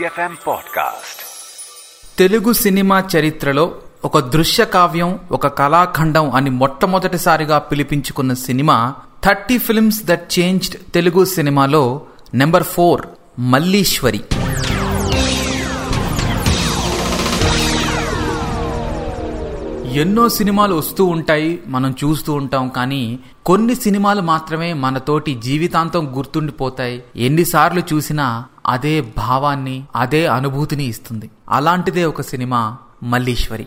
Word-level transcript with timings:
Big 0.00 0.06
FM 0.06 0.36
Telugu 2.18 2.52
cinema 2.52 3.04
చరిత్రలో 3.16 3.74
ఒక 4.04 4.18
దృశ్య 4.18 4.64
కావ్యం 4.64 5.20
ఒక 5.32 5.46
కళాఖండం 5.46 6.30
అని 6.30 6.50
మొట్టమొదటిసారిగా 6.50 7.58
పిలిపించుకున్న 7.58 8.34
cinema 8.34 8.94
thirty 9.24 9.58
films 9.58 10.04
that 10.04 10.38
changed 10.38 10.76
Telugu 10.94 11.24
సినిమాలో 11.24 12.02
నెంబర్ 12.34 12.62
ఫోర్ 12.62 13.06
మల్లీశ్వరి. 13.38 14.20
ఎన్నో 19.94 20.28
సినిమాలు 20.28 20.74
వస్తూ 20.74 21.04
ఉంటాయి 21.04 21.62
మనం 21.66 21.94
చూస్తూ 22.04 22.32
ఉంటాం 22.32 22.68
కానీ 22.68 23.18
కొన్ని 23.46 23.74
సినిమాలు 23.74 24.20
మాత్రమే 24.20 24.72
మనతోటి 24.72 25.34
జీవితాంతం 25.34 26.16
గుర్తుండిపోతాయి. 26.16 27.04
ఎన్నిసార్లు 27.16 27.82
చూసినా 27.94 28.44
అదే 28.66 29.00
భావాన్ని 29.16 29.84
అదే 29.96 30.26
అనుభూతిని 30.26 30.84
ఇస్తుంది. 30.84 31.30
అలాంటిదే 31.50 32.04
ఒక 32.04 32.20
cinema 32.20 32.76
Malliswari. 33.02 33.66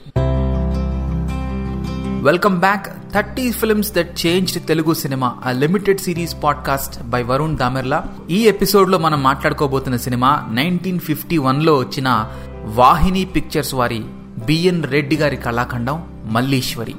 Welcome 2.23 2.59
back. 2.59 3.11
Thirty 3.13 3.51
films 3.51 3.91
that 3.91 4.25
changed 4.25 4.67
Telugu 4.67 4.93
cinema 4.93 5.35
a 5.45 5.51
limited 5.51 5.99
series 5.99 6.35
podcast 6.43 7.03
by 7.03 7.23
Varun 7.23 7.57
Damerla 7.57 8.07
ఈ 8.29 8.43
ఎపిసోడ్లో 8.43 8.97
మనం 8.97 9.23
మాట్లాడుకోబోతున్న 9.23 9.97
సినిమా 9.97 10.47
నైన్టీన్ 10.51 10.99
ఫిఫ్టీ 10.99 11.37
వన్లో 11.37 11.75
వచ్చిన 11.75 12.29
వాహిని 12.63 13.25
పిక్చర్స్ 13.25 13.73
వారి 13.73 14.03
బిఎన్ 14.45 14.83
రెడ్డి 14.83 15.15
గారి 15.15 15.35
కళాఖండం. 15.35 16.16
మల్లీశ్వరి. 16.27 16.95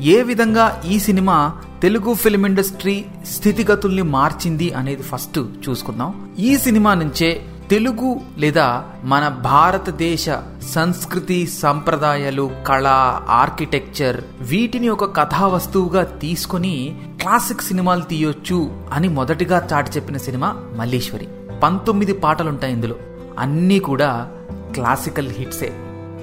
ఏ 0.00 0.22
విధంగా 0.22 0.82
ఈ 0.88 0.98
సినిమా 0.98 1.52
తెలుగు 1.82 2.14
ఫిల్మ్ 2.14 2.46
ఇండస్ట్రీ 2.46 3.04
స్థితిగతుల్ని 3.26 4.02
మార్చింది 4.02 4.72
అనేది 4.72 5.02
ఫస్ట్ 5.02 5.38
చూసుకుందాం. 5.38 6.30
ఈ 6.38 6.58
సినిమా 6.58 6.94
నుంచే 6.94 7.42
తెలుగు 7.70 8.20
లేదా 8.38 8.84
మన 9.04 9.28
భారతదేశ 9.28 10.26
సంస్కృతి 10.72 11.46
సంప్రదాయాలు 11.46 12.50
కళ 12.66 12.86
ఆర్కిటెక్చర్ 13.28 14.24
వీటిని 14.40 14.88
ఒక 14.88 15.16
కథా 15.16 15.46
వస్తువుగా 15.46 16.02
తీసుకొని 16.02 17.00
క్లాసిక్ 17.20 17.62
సినిమాలు 17.62 18.02
తీయొచ్చు 18.02 18.82
అని 18.92 19.08
మొదటిగా 19.08 19.68
చాటి 19.72 19.90
చెప్పిన 19.90 20.16
సినిమా 20.16 20.56
మల్లీశ్వరి. 20.76 21.28
పంతొమ్మిది 21.62 22.12
పాటలుంటాయి 22.12 22.72
ఇందులో. 22.72 22.94
అన్నీ 23.38 23.78
కూడా 23.78 24.30
క్లాసికల్ 24.74 25.28
హిట్సే. 25.28 25.72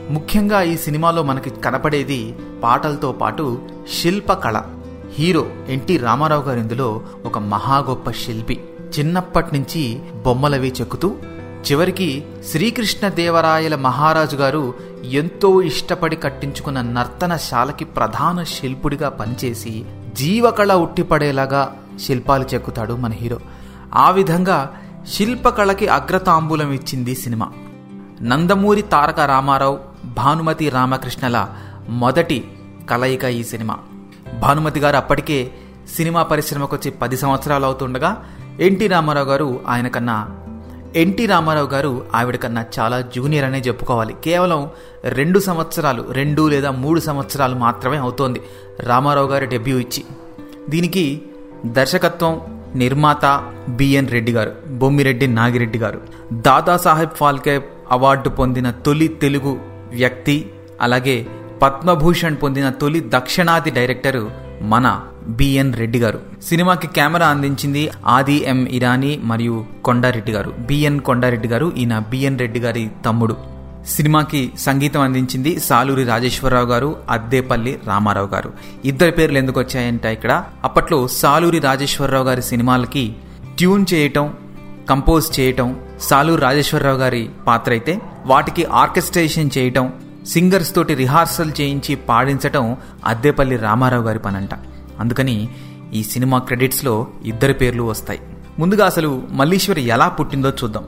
ముఖ్యంగా 0.10 0.62
ఈ 0.62 0.78
సినిమాలో 0.78 1.24
మనకి 1.24 1.50
కనపడేది 1.50 2.36
పాటలతో 2.64 3.12
పాటు 3.12 3.62
శిల్పకళ. 4.02 4.62
హీరో 5.14 5.46
ఎన్టీ 5.68 5.98
రామారావు 5.98 6.44
గారు 6.44 6.60
ఇందులో 6.60 7.02
ఒక 7.26 7.38
మహా 7.38 7.78
గొప్ప 7.78 8.12
శిల్పి. 8.12 8.64
చిన్నప్పటి 9.00 9.58
నుంచి 9.58 10.00
బొమ్మలవి 10.26 10.74
చెక్కుతూ 10.82 11.16
చివరికి 11.72 12.24
శ్రీకృష్ణదేవరాయల 12.52 13.76
మహారాజు 13.76 14.36
గారు 14.36 14.74
ఎంతో 15.04 15.62
ఇష్టపడి 15.62 16.16
కట్టించుకున్న 16.16 16.82
నర్తనశాలకి 16.82 17.86
ప్రధాన 17.86 18.44
శిల్పుడిగా 18.44 19.10
పనిచేసి 19.10 19.86
జీవకళ 20.14 20.74
ఉట్టిపడేలాగా 20.74 21.76
శిల్పాలు 22.00 22.46
చెక్కుతాడు 22.54 22.94
మన 22.94 23.12
హీరో. 23.12 23.40
ఆ 23.96 24.10
విధంగా 24.10 24.74
శిల్పకళకి 25.14 25.88
అగ్రతాంబూలం 25.88 26.72
ఇచ్చింది 26.72 27.16
సినిమా. 27.16 27.52
నందమూరి 28.22 28.82
తారక 28.82 29.20
రామారావు 29.20 29.87
భానుమతి 30.14 30.70
రామకృష్ణల 30.70 31.48
మొదటి 31.90 32.52
కలయిక 32.90 33.24
ఈ 33.24 33.44
సినిమా. 33.44 33.78
భానుమతి 34.42 34.80
గారు 34.80 34.96
అప్పటికే 34.96 35.52
సినిమా 35.96 36.24
పరిశ్రమకు 36.24 36.76
వచ్చి 36.76 36.92
పది 36.92 37.18
సంవత్సరాలు 37.18 37.66
అవుతుండగా 37.66 38.26
ఎన్టీ 38.60 38.88
రామారావు 38.88 39.26
గారు 39.26 39.60
ఆయన 39.68 39.88
కన్నా 39.88 40.38
ఎన్టీ 40.96 41.26
రామారావు 41.26 41.68
గారు 41.68 42.06
ఆవిడ 42.16 42.36
కన్నా 42.36 42.66
చాలా 42.80 43.02
జూనియర్ 43.02 43.46
అనే 43.46 43.60
చెప్పుకోవాలి. 43.60 44.16
కేవలం 44.24 44.70
రెండు 45.04 45.40
సంవత్సరాలు 45.40 46.06
రెండు 46.12 46.48
లేదా 46.48 46.72
మూడు 46.72 47.00
సంవత్సరాలు 47.00 47.56
మాత్రమే 47.56 47.98
అవుతోంది 47.98 48.42
రామారావు 48.80 49.28
గారి 49.28 49.46
డెబ్యూ 49.46 49.80
ఇచ్చి. 49.80 50.04
దీనికి 50.70 51.22
దర్శకత్వం 51.66 52.42
నిర్మాత 52.76 53.52
బిఎన్ 53.70 54.10
రెడ్డి 54.10 54.32
గారు 54.32 54.52
బొమ్మిరెడ్డి 54.68 55.28
నాగిరెడ్డి 55.28 55.80
గారు. 55.80 56.02
దాదాసాహెబ్ 56.34 57.16
ఫాల్కే 57.16 57.62
అవార్డు 57.92 58.30
పొందిన 58.30 58.72
తొలి 58.72 59.08
తెలుగు 59.08 59.77
వ్యక్తి 59.94 60.52
అలాగే 60.82 61.28
పద్మభూషణ్ 61.62 62.38
పొందిన 62.44 62.70
తొలి 62.70 63.00
దక్షిణాది 63.00 63.72
డైరెక్టర్ 63.72 64.26
మన 64.62 65.02
బిఎన్ 65.28 65.74
రెడ్డి 65.74 66.00
గారు. 66.00 66.20
సినిమాకి 66.50 66.88
కెమెరా 66.88 67.28
అందించింది 67.28 67.90
ఆది 68.06 68.44
ఎం 68.46 68.68
ఇరానీ 68.68 69.20
మరియు 69.24 69.66
కొండారెడ్డి 69.86 70.32
గారు. 70.32 70.54
బిఎన్ 70.60 71.00
కొండారెడ్డి 71.00 71.48
గారు 71.48 71.74
ఈయన 71.78 72.00
బిఎన్ 72.00 72.40
రెడ్డి 72.40 72.60
గారి 72.60 72.90
తమ్ముడు. 73.06 73.36
సినిమాకి 73.88 74.52
సంగీతం 74.58 75.02
అందించింది 75.02 75.60
సాలూరి 75.60 76.04
రాజేశ్వరరావు 76.04 76.66
గారు 76.66 76.96
అద్దేపల్లి 77.10 77.80
రామారావు 77.88 78.28
గారు. 78.28 78.54
ఇద్దరి 78.86 79.12
పేర్లు 79.12 79.38
ఎందుకు 79.38 79.60
వచ్చాయంటే 79.60 80.14
ఇక్కడ? 80.14 80.44
అప్పట్లో 80.64 81.08
సాలూరి 81.08 81.60
రాజేశ్వరరావు 81.60 82.26
గారి 82.26 82.42
సినిమాలకి 82.42 83.16
ట్యూన్ 83.58 83.86
చేయటం 83.94 84.34
కంపోజ్ 84.90 85.40
చేయటం 85.40 85.80
సాలూరి 86.00 86.42
రాజేశ్వరరావు 86.42 86.98
గారి 86.98 87.30
పాత్ర 87.48 87.72
అయితే 87.72 88.00
వాటికి 88.28 88.66
ఆర్కెస్ట్రేషన్ 88.66 89.50
చేయటం 89.58 89.94
సింగర్స్ 90.28 90.76
తోటి 90.76 90.94
రిహార్సల్ 90.94 91.52
చేయించి 91.62 91.96
పాడించటం 91.96 92.78
అద్దేపల్లి 93.06 93.58
రామారావు 93.58 94.04
గారి 94.04 94.20
పనంట. 94.20 94.50
అందుకని 95.00 95.50
ఈ 95.94 96.04
సినిమా 96.04 96.38
క్రెడిట్స్లో 96.40 97.08
ఇద్దరి 97.26 97.54
పేర్లు 97.54 97.84
వస్తాయి. 97.84 98.20
ముందుగా 98.60 98.86
అసలు 98.86 99.24
మల్లీశ్వరి 99.32 99.82
ఎలా 99.82 100.08
పుట్టిందో 100.08 100.50
చూద్దాం. 100.50 100.84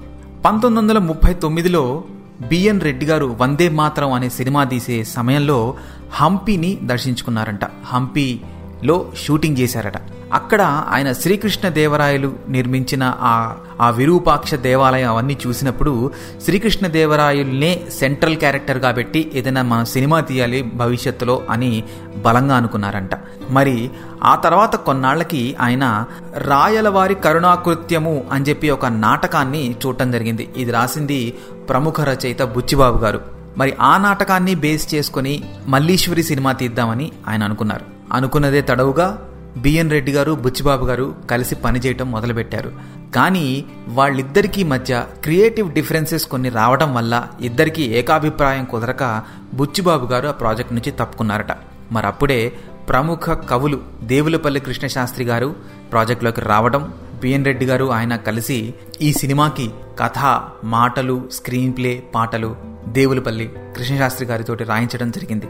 పంతొమ్మిది 0.45 0.87
వందల 0.87 0.97
ముప్పై 0.97 1.33
తొమ్మిదిలో 1.33 2.03
బిఎన్ 2.47 2.81
రెడ్డి 2.81 3.05
గారు 3.05 3.37
వందే 3.41 3.69
మాత్రం 3.69 4.11
అనే 4.11 4.29
సినిమా 4.29 4.63
తీసే 4.63 5.03
సమయంలో 5.03 5.75
హంపీని 6.11 6.77
దర్శించుకున్నారంట. 6.83 7.59
హంపీలో 7.85 9.11
షూటింగ్ 9.23 9.57
చేశారట. 9.57 9.97
అక్కడ 10.33 10.61
ఆయన 10.61 11.11
శ్రీకృష్ణ 11.11 11.69
దేవరాయలు 11.69 12.33
నిర్మించిన 12.49 13.13
ఆ 13.19 13.53
ఆ 13.81 13.89
విరూపాక్ష 13.89 14.55
దేవాలయం 14.55 15.09
అవన్నీ 15.09 15.37
చూసినప్పుడు 15.47 16.11
శ్రీకృష్ణ 16.45 16.87
దేవరాయల్నే 16.87 17.81
సెంట్రల్ 17.99 18.37
క్యారెక్టర్గా 18.37 18.91
పెట్టి 18.91 19.31
ఏదైనా 19.33 19.61
మనం 19.61 19.85
సినిమా 19.85 20.19
తీయాలి 20.19 20.61
భవిష్యత్తులో 20.61 21.41
అని 21.49 21.83
బలంగా 22.17 22.55
అనుకున్నారంట. 22.55 23.09
మరి 23.49 23.89
ఆ 24.23 24.35
తర్వాత 24.35 24.75
కొన్నాళ్ళకి 24.75 25.55
ఆయన 25.61 26.05
రాయలవారి 26.37 27.15
కరుణాకృత్యము 27.15 28.25
అని 28.31 28.45
చెప్పి 28.45 28.69
ఒక 28.69 28.85
నాటకాన్ని 28.85 29.75
చూడటం 29.85 30.11
జరిగింది. 30.11 30.49
ఇది 30.57 30.71
రాసింది 30.71 31.35
ప్రముఖ 31.69 32.01
రచయిత 32.01 32.41
బుచ్చిబాబు 32.41 32.97
గారు. 32.97 33.21
మరి 33.57 33.73
ఆ 33.81 33.97
నాటకాన్ని 33.97 34.55
బేస్ 34.55 34.95
చేసుకుని 34.95 35.43
మల్లీశ్వరి 35.67 36.23
సినిమా 36.23 36.51
తీద్దామని 36.51 37.11
ఆయన 37.27 37.43
అనుకున్నారు. 37.43 37.85
అనుకున్నదే 38.13 38.61
తడవుగా 38.61 39.28
బిఎన్ 39.57 39.91
రెడ్డి 39.91 40.11
గారు 40.11 40.31
బుచ్చిబాబు 40.31 40.85
గారు 40.85 41.15
కలిసి 41.29 41.55
పనిచేయటం 41.55 42.11
మొదలుపెట్టారు. 42.11 42.71
కానీ 43.15 43.65
వాళ్ళిద్దరికీ 43.87 44.63
మధ్య 44.63 45.05
క్రియేటివ్ 45.23 45.73
డిఫరెన్సెస్ 45.73 46.27
కొన్ని 46.27 46.49
రావడం 46.49 46.93
వల్ల 46.93 47.27
ఇద్దరికీ 47.41 47.81
ఏకాభిప్రాయం 47.81 48.65
కుదరక 48.65 49.23
బుచ్చిబాబు 49.53 50.05
గారు 50.05 50.27
ఆ 50.27 50.31
ప్రాజెక్ట్ 50.31 50.73
నుంచి 50.73 50.91
తప్పుకున్నారట. 50.91 51.57
మరి 51.91 52.07
అప్పుడే 52.07 52.53
ప్రముఖ 52.89 53.29
కవులు 53.29 53.79
దేవులపల్లి 54.03 54.59
కృష్ణశాస్త్రి 54.59 55.25
గారు 55.25 55.55
ప్రాజెక్టులోకి 55.91 56.41
రావడం 56.41 56.93
బిఎన్ 57.21 57.45
రెడ్డి 57.45 57.65
గారు 57.65 57.91
ఆయన 57.91 58.15
కలిసి 58.15 58.73
ఈ 59.01 59.13
సినిమాకి 59.13 59.71
కథ 59.99 60.41
మాటలు 60.63 61.29
స్క్రీన్ 61.31 61.77
ప్లే 61.77 62.03
పాటలు 62.15 62.55
దేవులపల్లి 62.87 63.53
కృష్ణశాస్త్రి 63.77 64.27
గారితోటి 64.27 64.63
రాయించడం 64.63 65.11
జరిగింది. 65.11 65.47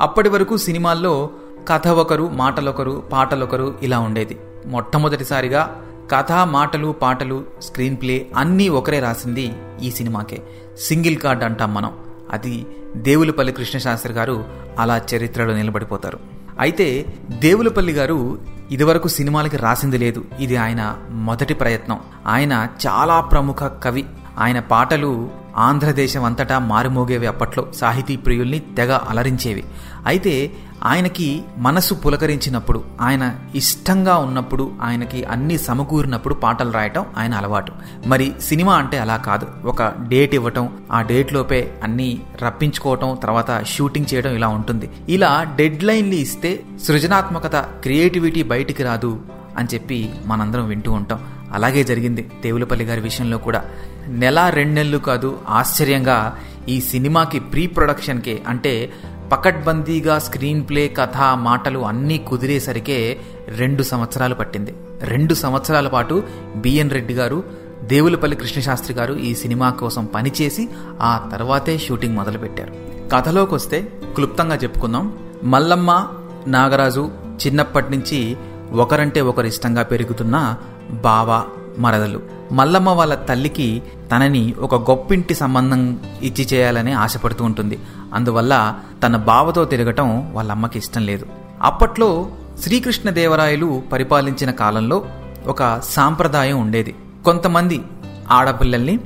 అప్పటి 0.00 0.28
వరకు 0.28 0.56
సినిమాల్లో 0.56 1.30
కథ 1.68 1.88
ఒకరు 1.88 2.28
మాటలొకరు 2.28 3.02
పాటలొకరు 3.12 3.78
ఇలా 3.82 3.98
ఉండేది. 3.98 4.38
మొట్టమొదటిసారిగా 4.66 5.82
కథ 6.10 6.32
మాటలు 6.32 6.92
పాటలు 6.92 7.44
స్క్రీన్ 7.62 7.96
ప్లే 7.96 8.26
అన్నీ 8.36 8.68
ఒకరే 8.68 9.00
రాసింది 9.00 9.54
ఈ 9.82 9.90
సినిమాకే. 9.90 10.42
సింగిల్ 10.78 11.16
కార్డ్ 11.16 11.44
అంటాం 11.44 11.74
మనం. 11.74 11.92
అది 12.30 12.66
దేవులపల్లి 12.96 13.52
కృష్ణశాస్త్రి 13.52 14.12
గారు 14.12 14.44
అలా 14.78 15.00
చరిత్రలో 15.14 15.54
నిలబడిపోతారు. 15.54 16.18
అయితే 16.60 17.06
దేవులపల్లి 17.28 17.92
గారు 17.92 18.38
ఇదివరకు 18.70 19.08
సినిమాలకి 19.08 19.56
రాసింది 19.56 19.98
లేదు. 19.98 20.24
ఇది 20.40 20.56
ఆయన 20.56 20.96
మొదటి 21.10 21.54
ప్రయత్నం. 21.54 22.00
ఆయన 22.26 22.68
చాలా 22.86 23.20
ప్రముఖ 23.20 23.62
కవి. 23.62 24.04
ఆయన 24.38 24.60
పాటలు 24.60 25.30
ఆంధ్రదేశం 25.58 26.24
అంతటా 26.24 26.58
మారుమోగేవి 26.58 27.26
అప్పట్లో 27.26 27.66
సాహితీ 27.76 28.16
ప్రియుల్ని 28.16 28.58
తెగ 28.58 28.98
అలరించేవి. 29.08 29.64
అయితే 30.06 30.52
ఆయనకి 30.84 31.42
మనసు 31.58 31.94
పులకరించినప్పుడు 31.94 32.84
ఆయన 33.00 33.34
ఇష్టంగా 33.54 34.16
ఉన్నప్పుడు 34.16 34.72
ఆయనకి 34.82 35.24
అన్ని 35.24 35.58
సమకూరినప్పుడు 35.58 36.34
పాటలు 36.34 36.70
రాయటం 36.70 37.06
ఆయన 37.18 37.34
అలవాటు. 37.34 37.72
మరి 38.06 38.32
సినిమా 38.40 38.74
అంటే 38.74 38.98
అలా 38.98 39.16
కాదు. 39.16 39.46
ఒక 39.64 39.82
డేట్ 39.82 40.34
ఇవ్వటం 40.34 40.68
ఆ 40.92 41.02
డేట్ 41.02 41.32
లోపే 41.32 41.80
అన్ని 41.84 42.20
రప్పించుకోవటం 42.46 43.18
తర్వాత 43.22 43.64
షూటింగ్ 43.64 44.14
చేయడం 44.14 44.34
ఇలా 44.34 44.48
ఉంటుంది. 44.48 44.90
ఇలా 45.08 45.46
డెడ్ 45.56 45.84
లైన్లు 45.84 46.14
ఇస్తే 46.14 46.62
సృజనాత్మకత 46.86 47.56
క్రియేటివిటీ 47.56 48.42
బయటికి 48.42 48.82
రాదు 48.82 49.20
అని 49.58 49.68
చెప్పి 49.74 50.10
మనందరం 50.26 50.68
వింటూ 50.68 50.92
ఉంటాం. 50.92 51.20
అలాగే 51.52 51.84
జరిగింది. 51.84 52.30
దేవులపల్లి 52.42 52.84
గారి 52.84 53.00
విషయంలో 53.00 53.38
కూడా. 53.38 53.64
నెల 54.08 54.48
రెండు 54.48 54.72
నెలలు 54.72 54.98
కాదు 54.98 55.38
ఆశ్చర్యంగా 55.48 56.38
ఈ 56.68 56.80
సినిమాకి 56.80 57.40
ప్రీ 57.40 57.66
ప్రొడక్షన్కే 57.66 58.42
అంటే 58.48 58.92
పకడ్బందీగా 59.32 60.18
స్క్రీన్ 60.18 60.68
ప్లే 60.68 60.88
కథ 60.88 61.16
మాటలు 61.34 61.78
అన్నీ 61.78 62.18
కుదిరేసరికే 62.18 63.20
రెండు 63.48 63.82
సంవత్సరాలు 63.82 64.34
పట్టింది. 64.34 64.74
రెండు 65.00 65.34
సంవత్సరాల 65.34 65.88
పాటు 65.88 66.22
బిఎన్ 66.56 66.90
రెడ్డి 66.90 67.14
గారు 67.14 67.44
దేవులపల్లి 67.84 68.36
కృష్ణశాస్త్రి 68.36 68.96
గారు 68.96 69.14
ఈ 69.14 69.34
సినిమా 69.34 69.70
కోసం 69.70 70.04
పనిచేసి 70.04 70.68
ఆ 71.00 71.28
తర్వాతే 71.32 71.78
షూటింగ్ 71.78 72.16
మొదలుపెట్టారు. 72.16 72.74
కథలోకి 73.10 73.54
వస్తే 73.54 73.92
క్లుప్తంగా 74.14 74.56
చెప్పుకుందాం. 74.56 75.18
మల్లమ్మ 75.44 76.08
నాగరాజు 76.46 77.10
చిన్నప్పటి 77.46 77.96
నుంచి 77.96 78.36
ఒకరంటే 78.72 79.20
ఒకరు 79.20 79.46
ఇష్టంగా 79.46 79.82
పెరుగుతున్న 79.82 80.56
బావ 80.90 81.42
మరదలు. 81.78 82.22
మల్లమ్మ 82.52 82.88
వాళ్ళ 82.88 83.14
తల్లికి 83.14 83.82
తనని 84.12 84.54
ఒక 84.60 84.90
గొప్పింటి 84.90 85.34
సంబంధం 85.34 85.98
ఇచ్చి 86.22 86.44
చేయాలని 86.44 86.92
ఆశపడుతూ 86.92 87.44
ఉంటుంది. 87.44 87.78
అందువల్ల 88.14 88.74
తన 89.02 89.16
బావతో 89.16 89.64
తిరగటం 89.64 90.32
వాళ్ళ 90.32 90.50
అమ్మకి 90.50 90.78
ఇష్టం 90.78 91.06
లేదు. 91.06 91.26
అప్పట్లో 91.62 92.28
శ్రీకృష్ణదేవరాయలు 92.62 93.82
పరిపాలించిన 93.92 94.50
కాలంలో 94.50 95.04
ఒక 95.46 95.80
సాంప్రదాయం 95.80 96.60
ఉండేది. 96.60 96.94
కొంతమంది 97.24 97.82
ఆడపిల్లల్ని 98.30 99.00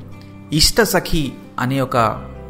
ఇష్టసఖి 0.52 1.32
అనే 1.58 1.80
ఒక 1.80 1.96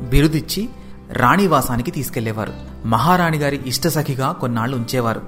బిరుదిచ్చి 0.09 0.69
రాణివాసానికి 1.13 1.91
తీసుకెళ్ళేవారు. 1.91 2.53
మహారాణి 2.85 3.39
గారి 3.39 3.61
ఇష్టసఖిగా 3.67 4.33
కొన్నాళ్ళు 4.33 4.77
ఉంచేవారు. 4.77 5.23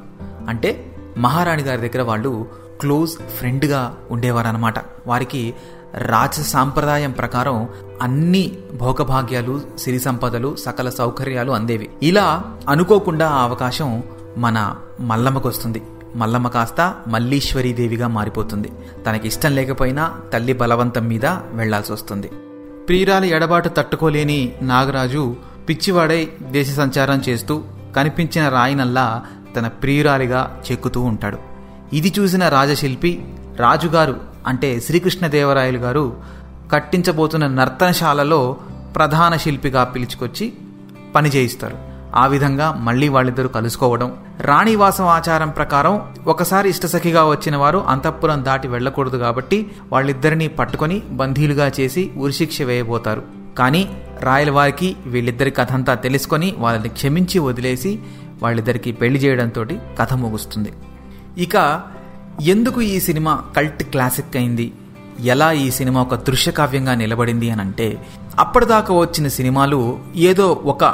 అంటే 0.49 0.97
మహారాణి 1.19 1.63
గారి 1.63 1.89
దగ్గర 1.89 2.03
వాళ్ళు 2.03 2.47
క్లోజ్ 2.81 3.13
ఫ్రెండ్గా 3.39 3.97
ఉండేవారనమాట 4.11 4.75
వారికి 5.07 5.55
రాజ 5.95 6.41
సాంప్రదాయం 6.41 7.11
ప్రకారం 7.11 7.69
అన్ని 8.03 8.53
భోగభాగ్యాలు 8.75 9.61
సిరి 9.79 9.99
సంపదలు 9.99 10.57
సకల 10.57 10.89
సౌకర్యాలు 10.89 11.53
అందేవి. 11.53 11.91
ఇలా 12.03 12.57
అనుకోకుండా 12.69 13.29
ఆ 13.29 13.43
అవకాశం 13.43 14.03
మన 14.37 14.77
మల్లమ్మకు 15.01 15.49
వస్తుంది 15.49 15.83
మల్లమ్మ 16.17 16.49
కాస్త 16.49 16.95
మల్లీశ్వరీదేవిగా 17.09 18.09
మారిపోతుంది. 18.09 18.73
తనకి 19.07 19.29
ఇష్టం 19.29 19.55
లేకపోయినా 19.55 20.15
తల్లి 20.33 20.53
బలవంతం 20.53 21.09
మీద 21.09 21.27
వెళ్ళాల్సి 21.27 21.93
వస్తుంది 21.93 22.29
ప్రియురాలి 22.89 23.29
ఎడబాటు 23.29 23.69
తట్టుకోలేని 23.69 24.53
నాగరాజు 24.63 25.37
పిచ్చివాడై 25.69 26.29
దేశ 26.43 26.77
సంచారం 26.77 27.23
చేస్తూ 27.29 27.63
కనిపించిన 27.97 28.49
రాయినల్లా 28.49 29.27
తన 29.57 29.67
ప్రియురాలిగా 29.69 30.61
చెక్కుతూ 30.71 31.01
ఉంటాడు. 31.01 31.54
ఇది 31.99 32.11
చూసిన 32.17 32.45
రాజశిల్పి 32.57 33.13
రాజుగారు 33.63 34.15
అంటే 34.51 34.69
శ్రీకృష్ణదేవరాయలు 34.87 35.81
గారు 35.87 36.05
కట్టించబోతున్న 36.73 37.47
నర్తనశాలలో 37.59 38.39
ప్రధాన 38.97 39.35
శిల్పిగా 39.45 39.83
పిలుచుకొచ్చి 39.85 40.47
పని 41.15 41.29
చేయిస్తారు. 41.35 41.77
ఆ 42.23 42.25
విధంగా 42.33 42.67
మళ్ళీ 42.87 43.07
వాళ్ళిద్దరూ 43.15 43.49
కలుసుకోవడం 43.57 44.09
రాణివాసం 44.49 45.07
ఆచారం 45.17 45.51
ప్రకారం 45.51 45.95
ఒకసారి 46.33 46.69
ఇష్టసఖిగా 46.75 47.23
వచ్చిన 47.31 47.57
వారు 47.57 47.79
అంతఃపురం 47.93 48.41
దాటి 48.49 48.69
వెళ్ళకూడదు 48.69 49.19
కాబట్టి 49.25 49.59
వాళ్ళిద్దరినీ 49.93 50.49
పట్టుకొని 50.59 50.97
బంధీలుగా 51.21 51.67
చేసి 51.79 52.03
ఉరిశిక్ష 52.25 52.63
వేయబోతారు. 52.71 53.23
కానీ 53.59 53.83
రాయల 54.27 54.51
వారికి 54.51 54.89
వీళ్ళిద్దరి 55.13 55.53
కథంతా 55.61 55.95
తెలుసుకొని 56.07 56.49
వాళ్ళని 56.59 56.93
క్షమించి 56.99 57.39
వదిలేసి 57.49 57.93
వాళ్ళిద్దరికి 58.43 58.93
పెళ్ళి 59.03 59.19
చేయడంతో 59.25 59.65
కథ 60.01 60.13
ముగుస్తుంది. 60.25 60.73
ఇక 61.39 61.83
ఎందుకు 62.43 62.81
ఈ 62.81 63.01
సినిమా 63.01 63.43
కల్ట్ 63.57 63.83
క్లాసిక్ 63.83 64.37
అయింది? 64.37 64.73
ఎలా 65.21 65.53
ఈ 65.53 65.71
సినిమా 65.71 66.03
ఒక 66.03 66.15
దృశ్యకావ్యంగా 66.15 66.95
నిలబడింది 66.95 67.51
అని 67.51 67.61
అంటే 67.61 68.07
అప్పటిదాకా 68.39 68.95
వచ్చిన 68.95 69.29
సినిమాలు 69.29 69.99
ఏదో 70.17 70.63
ఒక 70.65 70.85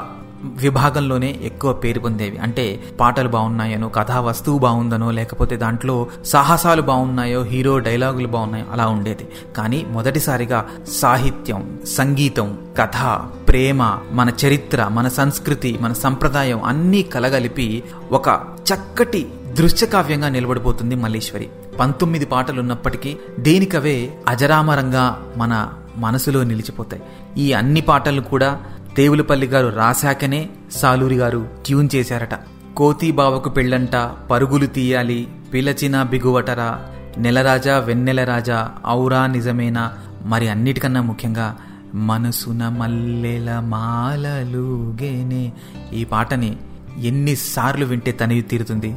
విభాగంలోనే 0.45 1.41
ఎక్కువ 1.43 1.73
పేరు 1.73 2.01
పొందేవి. 2.01 2.39
అంటే 2.39 2.81
పాటలు 3.01 3.29
బాగున్నాయనో 3.29 3.89
కథా 3.89 4.21
వస్తువు 4.21 4.59
బాగుందనో 4.59 5.11
లేకపోతే 5.11 5.57
దాంట్లో 5.57 6.07
సాహసాలు 6.25 6.83
బాగున్నాయో 6.83 7.43
హీరో 7.43 7.79
డైలాగులు 7.79 8.29
బాగున్నాయో 8.29 8.65
అలా 8.73 8.87
ఉండేది. 8.87 9.29
కానీ 9.57 9.87
మొదటిసారిగా 9.91 10.67
సాహిత్యం 10.89 11.79
సంగీతం 11.87 12.59
కథ 12.81 13.21
ప్రేమ 13.49 13.99
మన 14.13 14.33
చరిత్ర 14.47 14.89
మన 14.89 15.09
సంస్కృతి 15.09 15.79
మన 15.81 15.93
సంప్రదాయం 15.93 16.63
అన్నీ 16.63 17.03
కలగలిపి 17.03 17.83
ఒక 18.13 18.29
చక్కటి 18.73 19.29
దృశ్యకావ్యంగా 19.57 20.29
నిలబడిపోతుంది 20.29 20.95
మల్లీశ్వరి. 20.95 21.49
పంతొమ్మిది 21.81 22.27
పాటలు 22.27 22.61
ఉన్నప్పటికీ 22.61 23.17
దేనికవే 23.39 24.15
అజరామరంగా 24.29 25.27
మన 25.37 25.73
మనసులో 25.97 26.45
నిలిచిపోతాయి. 26.45 27.03
ఈ 27.39 27.53
అన్ని 27.53 27.81
పాటలు 27.81 28.21
కూడా 28.21 28.61
దేవులపల్లి 28.97 29.47
గారు 29.47 29.77
రాశాకనే 29.77 30.49
సాలూరి 30.73 31.17
గారు 31.17 31.49
ట్యూన్ 31.67 31.89
చేశారట. 31.95 32.35
కోతి 32.77 33.11
బావకు 33.11 33.49
పెళ్ళంట 33.49 33.97
పరుగులు 34.31 34.67
తీయాలి 34.67 35.29
పిలచిన 35.55 36.03
బిగువటరా 36.03 36.87
నెలరాజా 37.19 37.79
వెన్నెలరాజా 37.79 38.71
ఔరా 38.89 39.27
నిజమేనా? 39.27 39.93
మరి 40.25 40.49
అన్నిటికన్నా 40.49 41.03
ముఖ్యంగా 41.03 41.57
మనసున 41.95 42.69
మల్లెల 42.69 43.61
మాలలుగేనే 43.61 45.53
ఈ 45.95 46.05
పాటని 46.05 46.57
ఎన్నిసార్లు 46.99 47.85
వింటే 47.85 48.13
తనివి 48.13 48.43
తీరుతుంది. 48.43 48.97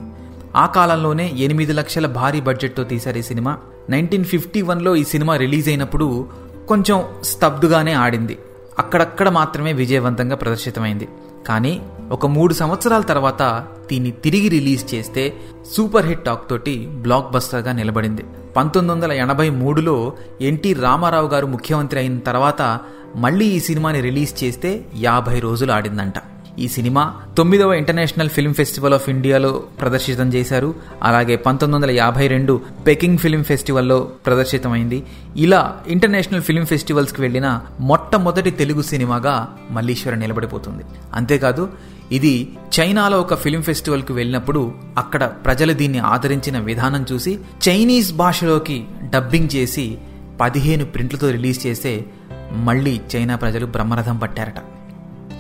ఆ 0.56 0.66
కాలంలోనే 0.66 1.34
ఎనిమిది 1.38 1.74
లక్షల 1.74 2.06
భారీ 2.06 2.42
బడ్జెట్తో 2.42 2.84
తీశారు 2.84 3.18
ఈ 3.18 3.22
సినిమా. 3.22 3.58
నైన్టీన్ 3.90 4.26
ఫిఫ్టీ 4.26 4.62
వన్లో 4.62 4.96
ఈ 4.96 5.04
సినిమా 5.04 5.38
రిలీజ్ 5.38 5.70
అయినప్పుడు 5.70 6.28
కొంచెం 6.68 7.04
స్తబ్దుగానే 7.24 7.94
ఆడింది. 7.94 8.40
అక్కడక్కడ 8.80 9.30
మాత్రమే 9.30 9.74
విజయవంతంగా 9.74 10.36
ప్రదర్శితమైంది. 10.36 11.08
కానీ 11.48 11.82
ఒక 12.12 12.26
మూడు 12.26 12.54
సంవత్సరాల 12.54 13.02
తర్వాత 13.02 13.68
దీన్ని 13.90 14.12
తిరిగి 14.12 14.48
రిలీజ్ 14.50 14.96
చేస్తే 14.96 15.34
సూపర్ 15.74 16.06
హిట్ 16.06 16.26
టాక్ 16.26 16.50
తోటి 16.50 16.88
బ్లాక్ 16.88 17.32
బస్టర్గా 17.32 17.72
నిలబడింది. 17.72 18.24
పంతొమ్మిది 18.58 18.96
వందల 18.96 19.12
ఎనభై 19.12 19.50
మూడులో 19.50 20.14
ఎన్టీ 20.42 20.74
రామారావు 20.74 21.28
గారు 21.28 21.46
ముఖ్యమంత్రి 21.48 22.00
అయిన 22.00 22.20
తర్వాత 22.20 22.80
మళ్ళీ 23.16 23.46
ఈ 23.46 23.60
సినిమాని 23.60 24.02
రిలీజ్ 24.02 24.44
చేస్తే 24.44 24.86
యాభై 24.96 25.40
రోజులు 25.40 25.72
ఆడిందంట. 25.72 26.14
ఈ 26.60 26.68
సినిమా 26.68 27.16
తొమ్మిదవ 27.38 27.74
ఇంటర్నేషనల్ 27.74 28.30
ఫిల్మ్ 28.30 28.54
ఫెస్టివల్ 28.54 28.94
ఆఫ్ 28.94 29.10
ఇండియాలో 29.10 29.64
ప్రదర్శితం 29.82 30.34
చేశారు. 30.34 30.76
అలాగే 31.04 31.36
పంతొమ్మిది 31.36 31.86
వందల 31.86 31.98
యాభై 31.98 32.28
రెండు 32.28 32.62
పెకింగ్ 32.88 33.18
ఫిల్మ్ 33.18 33.44
ఫెస్టివల్లో 33.44 34.10
ప్రదర్శితమైంది. 34.26 35.04
ఇలా 35.38 35.78
ఇంటర్నేషనల్ 35.88 36.42
ఫిల్మ్ 36.42 36.66
ఫెస్టివల్స్కి 36.66 37.22
వెళ్ళిన 37.22 37.62
మొట్టమొదటి 37.80 38.52
తెలుగు 38.52 38.82
సినిమాగా 38.82 39.56
మల్లీశ్వర 39.72 40.16
నిలబడిపోతుంది. 40.16 40.84
అంతేకాదు 41.14 41.70
ఇది 42.12 42.56
చైనాలో 42.80 43.20
ఒక 43.20 43.36
ఫిల్మ్ 43.36 43.64
ఫెస్టివల్కి 43.64 44.14
వెళ్ళినప్పుడు 44.14 44.74
అక్కడ 44.98 45.24
ప్రజలు 45.24 45.74
దీన్ని 45.74 46.00
ఆదరించిన 46.00 46.60
విధానం 46.60 47.06
చూసి 47.12 47.40
చైనీస్ 47.70 48.14
భాషలోకి 48.14 48.86
డబ్బింగ్ 49.04 49.56
చేసి 49.56 49.98
పదిహేను 50.42 50.86
ప్రింట్లతో 50.86 51.32
రిలీజ్ 51.32 51.68
చేస్తే 51.68 52.06
మళ్ళీ 52.52 53.02
చైనా 53.16 53.36
ప్రజలు 53.36 53.66
బ్రహ్మరథం 53.66 54.18
పట్టారట. 54.18 54.73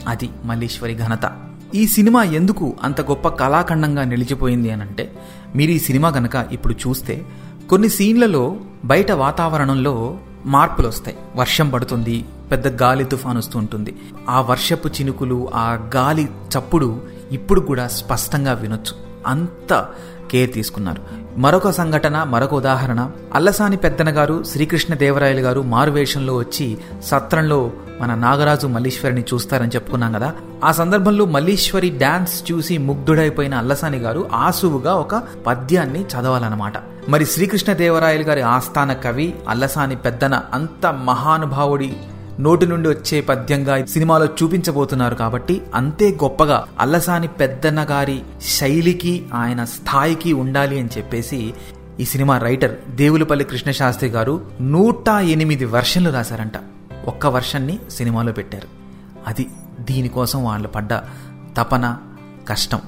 అది 0.07 0.29
మల్లీశ్వరి 0.45 0.95
ఘనత. 0.95 1.49
ఈ 1.75 1.87
సినిమా 1.87 2.23
ఎందుకు 2.23 2.73
అంత 2.83 3.01
గొప్ప 3.01 3.27
కళాఖండంగా 3.27 4.03
నిలిచిపోయింది 4.03 4.71
అని 4.71 4.81
అంటే 4.81 5.13
మీరు 5.55 5.71
ఈ 5.71 5.79
సినిమా 5.79 6.09
గనక 6.09 6.47
ఇప్పుడు 6.51 6.73
చూస్తే 6.73 7.25
కొన్ని 7.69 7.89
సీన్లలో 7.89 8.57
బయట 8.85 9.11
వాతావరణంలో 9.11 10.17
మార్పులు 10.45 10.87
వస్తాయి 10.87 11.17
వర్షం 11.35 11.69
పడుతుంది 11.69 12.25
పెద్ద 12.51 12.67
గాలి 12.67 13.03
తుఫాన్ 13.03 13.37
వస్తూ 13.37 13.59
ఉంటుంది. 13.59 13.95
ఆ 14.29 14.41
వర్షపు 14.41 14.87
చినుకులు 14.87 15.49
ఆ 15.55 15.89
గాలి 15.95 16.23
చప్పుడు 16.23 17.01
ఇప్పుడు 17.31 17.61
కూడా 17.61 17.87
స్పష్టంగా 17.87 18.53
వినొచ్చు. 18.53 19.12
అంత 19.27 19.85
కేర్ 20.31 20.53
తీసుకున్నారు. 20.53 21.01
మరొక 21.37 21.69
సంఘటన 21.69 22.23
మరొక 22.23 22.53
ఉదాహరణ. 22.53 23.11
అల్లసాని 23.33 23.77
పెద్దన 23.77 24.17
గారు 24.17 24.43
శ్రీకృష్ణ 24.43 24.93
దేవరాయలు 24.93 25.39
గారు 25.39 25.61
మారువేషంలో 25.61 26.35
వచ్చి 26.35 26.77
సత్రంలో 27.03 27.71
మన 28.01 28.15
నాగరాజు 28.15 28.67
మల్లీశ్వరిని 28.67 29.21
చూస్తారని 29.33 29.69
చెప్పుకున్నాం 29.69 30.13
కదా. 30.13 30.33
ఆ 30.63 30.71
సందర్భంలో 30.71 31.25
మల్లీశ్వరి 31.25 31.97
డాన్స్ 31.97 32.51
చూసి 32.51 32.77
ముగ్ధుడైపోయిన 32.77 33.55
అల్లసాని 33.55 33.97
గారు 33.97 34.29
ఆసువుగా 34.33 34.93
ఒక 34.93 35.15
పద్యాన్ని 35.47 36.01
చదవాలన్నమాట. 36.01 36.73
మరి 37.09 37.25
శ్రీకృష్ణ 37.25 37.73
దేవరాయలు 37.73 38.23
గారి 38.23 38.41
ఆస్థాన 38.41 38.93
కవి 38.93 39.35
అల్లసాని 39.47 39.95
పెద్దన 39.95 40.41
అంత 40.53 40.85
మహానుభావుడి 40.87 41.97
నోటి 42.39 42.65
నుండి 42.65 42.89
వచ్చే 42.89 43.21
పద్యంగా 43.21 43.85
సినిమాలో 43.85 44.25
చూపించబోతున్నారు 44.25 45.15
కాబట్టి 45.15 45.61
అంతే 45.75 46.09
గొప్పగా 46.09 46.65
అల్లసాని 46.79 47.27
పెద్దన్న 47.27 47.83
గారి 47.83 48.21
శైలికి 48.41 49.25
ఆయన 49.33 49.63
స్థాయికి 49.63 50.33
ఉండాలి 50.33 50.79
అని 50.79 50.89
చెప్పేసి 50.97 51.53
ఈ 51.99 52.05
సినిమా 52.05 52.37
రైటర్ 52.37 52.95
దేవులపల్లి 52.95 53.45
కృష్ణశాస్త్రి 53.45 54.09
గారు 54.09 54.45
నూట 54.61 55.09
ఎనిమిది 55.09 55.65
వర్షన్లు 55.65 56.09
రాశారంట. 56.09 56.53
ఒక్క 57.05 57.27
వర్షన్ని 57.27 57.79
సినిమాలో 57.91 58.31
పెట్టారు. 58.31 58.67
అది 59.27 59.49
దీనికోసం 59.79 60.43
వాళ్ళు 60.43 60.67
పడ్డ 60.67 60.89
తపన 61.57 61.97
కష్టం. 62.47 62.79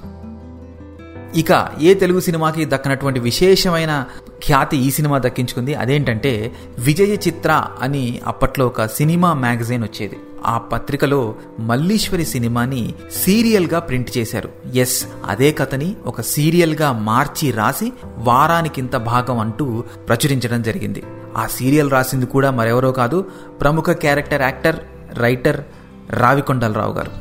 ఇక 1.35 1.69
ఏ 1.81 1.93
తెలుగు 1.93 2.19
సినిమాకి 2.19 2.65
దక్కనటువంటి 2.65 3.19
విశేషమైన 3.19 4.05
ఖ్యాతి 4.45 4.77
ఈ 4.77 4.91
సినిమా 4.91 5.17
దక్కించుకుంది? 5.17 5.75
అదేంటంటే 5.75 6.55
విజయ 6.79 7.13
చిత్ర 7.15 7.65
అని 7.81 8.21
అప్పట్లో 8.27 8.65
ఒక 8.65 8.85
సినిమా 8.85 9.33
మ్యాగజైన్ 9.33 9.83
వచ్చేది. 9.83 10.17
ఆ 10.45 10.57
పత్రికలో 10.57 11.35
మల్లీశ్వరి 11.59 12.25
సినిమాని 12.25 12.93
సీరియల్గా 13.11 13.79
ప్రింట్ 13.79 14.17
చేశారు. 14.17 14.49
ఎస్ 14.75 15.05
అదే 15.27 15.51
కథని 15.51 15.95
ఒక 16.05 16.21
సీరియల్గా 16.21 16.91
మార్చి 16.91 17.51
రాసి 17.51 17.93
వారానికింత 18.17 18.95
భాగం 18.95 19.39
అంటూ 19.39 19.83
ప్రచురించడం 20.07 20.61
జరిగింది. 20.61 21.03
ఆ 21.37 21.47
సీరియల్ 21.47 21.91
రాసింది 21.91 22.25
కూడా 22.25 22.51
మరెవరో 22.51 22.91
కాదు 22.91 23.21
ప్రముఖ 23.61 23.91
క్యారెక్టర్ 23.91 24.41
యాక్టర్ 24.41 24.75
రైటర్ 25.19 25.63
రావికొండలరావు 26.09 26.93
గారు. 26.93 27.11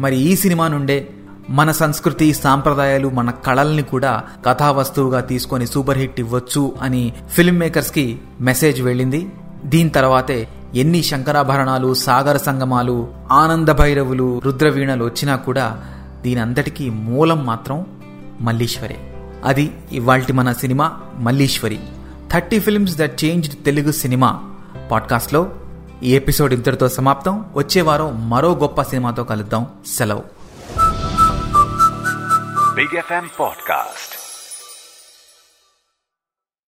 మరి 0.00 0.16
ఈ 0.16 0.36
సినిమా 0.36 0.68
నుండే 0.68 1.08
మన 1.50 1.70
సంస్కృతి 1.70 2.34
సాంప్రదాయాలు 2.34 3.08
మన 3.08 3.30
కళల్ని 3.30 3.82
కూడా 3.82 4.22
కథావస్తువుగా 4.46 5.20
తీసుకొని 5.20 5.66
సూపర్ 5.66 5.98
హిట్ 5.98 6.20
ఇవ్వచ్చు 6.20 6.72
అని 6.82 7.12
ఫిల్మ్ 7.30 7.58
మేకర్స్కి 7.58 8.20
మెసేజ్ 8.40 8.82
వెళ్ళింది. 8.82 9.32
దీని 9.64 9.90
తర్వాతే 9.90 10.48
ఎన్ని 10.74 11.02
శంకరాభరణాలు 11.02 11.94
సాగర 11.94 12.36
సంగమాలు 12.36 13.08
ఆనంద 13.32 13.68
భైరవులు 13.68 14.40
రుద్రవీణలు 14.44 15.04
వచ్చినా 15.04 15.36
కూడా 15.36 15.82
దీని 16.22 16.40
అంతటికీ 16.40 16.90
మూలం 16.90 17.46
మాత్రం 17.46 17.86
మల్లీశ్వరే. 18.40 19.14
అది 19.44 19.76
ఇవాల్టి 19.92 20.32
మన 20.32 20.52
cinema 20.52 20.92
Malliswari. 21.18 21.80
Thirty 22.32 22.58
films 22.58 22.98
that 22.98 23.24
changed 23.24 23.64
Telugu 23.64 23.92
cinema 23.92 24.40
పాడ్కాస్ట్లో 24.90 25.50
ఈ 26.02 26.14
ఎపిసోడ్ 26.14 26.54
ఇంతటితో 26.54 26.88
సమాప్తం. 26.88 27.44
వచ్చే 27.56 27.82
వారం 27.82 28.30
మరో 28.30 28.52
గొప్ప 28.52 28.82
సినిమాతో 28.82 29.24
కలుద్దాం. 29.24 29.66
సెలవు. 29.86 30.39
Big 32.80 32.94
F 32.96 33.10
M 33.12 33.26
podcast 33.38 33.89